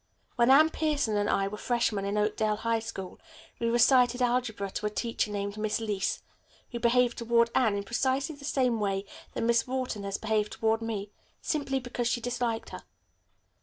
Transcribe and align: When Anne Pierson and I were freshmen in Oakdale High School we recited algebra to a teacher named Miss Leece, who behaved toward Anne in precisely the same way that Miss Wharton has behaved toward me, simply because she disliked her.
When 0.35 0.49
Anne 0.49 0.71
Pierson 0.71 1.15
and 1.15 1.29
I 1.29 1.47
were 1.47 1.59
freshmen 1.59 2.05
in 2.05 2.17
Oakdale 2.17 2.55
High 2.55 2.79
School 2.79 3.19
we 3.59 3.69
recited 3.69 4.19
algebra 4.19 4.71
to 4.71 4.87
a 4.87 4.89
teacher 4.89 5.29
named 5.29 5.57
Miss 5.59 5.79
Leece, 5.79 6.23
who 6.71 6.79
behaved 6.79 7.19
toward 7.19 7.51
Anne 7.53 7.75
in 7.75 7.83
precisely 7.83 8.35
the 8.35 8.43
same 8.43 8.79
way 8.79 9.05
that 9.35 9.43
Miss 9.43 9.67
Wharton 9.67 10.03
has 10.03 10.17
behaved 10.17 10.53
toward 10.53 10.81
me, 10.81 11.11
simply 11.39 11.79
because 11.79 12.07
she 12.07 12.19
disliked 12.19 12.71
her. 12.71 12.83